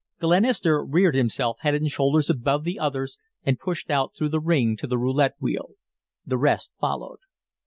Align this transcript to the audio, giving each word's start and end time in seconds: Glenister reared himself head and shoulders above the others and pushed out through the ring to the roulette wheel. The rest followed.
Glenister 0.19 0.83
reared 0.83 1.13
himself 1.13 1.59
head 1.59 1.75
and 1.75 1.91
shoulders 1.91 2.27
above 2.27 2.63
the 2.63 2.79
others 2.79 3.19
and 3.43 3.59
pushed 3.59 3.91
out 3.91 4.15
through 4.15 4.29
the 4.29 4.39
ring 4.39 4.75
to 4.77 4.87
the 4.87 4.97
roulette 4.97 5.35
wheel. 5.39 5.73
The 6.25 6.39
rest 6.39 6.71
followed. 6.79 7.19